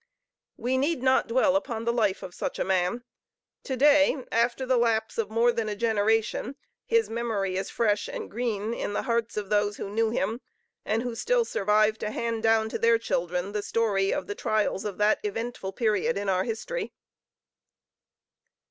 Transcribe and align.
We 0.57 0.79
need 0.79 1.03
not 1.03 1.27
dwell 1.27 1.55
upon 1.55 1.85
the 1.85 1.93
life 1.93 2.23
of 2.23 2.33
such 2.33 2.57
a 2.57 2.63
man. 2.65 3.03
To 3.65 3.77
day, 3.77 4.17
after 4.31 4.65
the 4.65 4.75
lapse 4.79 5.19
of 5.19 5.29
more 5.29 5.51
than 5.51 5.69
a 5.69 5.75
generation, 5.75 6.55
his 6.87 7.07
memory 7.07 7.55
is 7.55 7.69
fresh 7.69 8.07
and 8.07 8.27
green 8.27 8.73
in 8.73 8.93
the 8.93 9.03
hearts 9.03 9.37
of 9.37 9.51
those 9.51 9.77
who 9.77 9.91
knew 9.93 10.09
him, 10.09 10.41
and 10.85 11.03
who 11.03 11.13
still 11.13 11.45
survive 11.45 11.99
to 11.99 12.09
hand 12.09 12.41
down 12.41 12.67
to 12.69 12.79
their 12.79 12.97
children 12.97 13.51
the 13.51 13.61
story 13.61 14.11
of 14.11 14.25
the 14.25 14.33
trials 14.33 14.85
of 14.85 14.97
that 14.97 15.19
eventful 15.21 15.73
period 15.73 16.17
in 16.17 16.29
our 16.29 16.45
history. 16.45 16.93